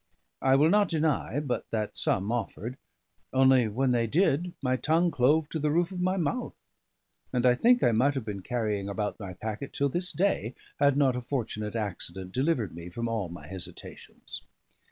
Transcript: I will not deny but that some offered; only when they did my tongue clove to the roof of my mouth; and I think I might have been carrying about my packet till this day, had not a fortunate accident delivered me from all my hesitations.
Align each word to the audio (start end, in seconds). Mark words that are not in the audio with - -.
I 0.41 0.55
will 0.55 0.71
not 0.71 0.89
deny 0.89 1.39
but 1.39 1.69
that 1.69 1.95
some 1.95 2.31
offered; 2.31 2.75
only 3.31 3.67
when 3.67 3.91
they 3.91 4.07
did 4.07 4.51
my 4.63 4.75
tongue 4.75 5.11
clove 5.11 5.47
to 5.49 5.59
the 5.59 5.69
roof 5.69 5.91
of 5.91 6.01
my 6.01 6.17
mouth; 6.17 6.55
and 7.31 7.45
I 7.45 7.53
think 7.53 7.83
I 7.83 7.91
might 7.91 8.15
have 8.15 8.25
been 8.25 8.41
carrying 8.41 8.89
about 8.89 9.19
my 9.19 9.35
packet 9.35 9.73
till 9.73 9.89
this 9.89 10.11
day, 10.11 10.55
had 10.79 10.97
not 10.97 11.15
a 11.15 11.21
fortunate 11.21 11.75
accident 11.75 12.31
delivered 12.31 12.73
me 12.73 12.89
from 12.89 13.07
all 13.07 13.29
my 13.29 13.45
hesitations. 13.45 14.41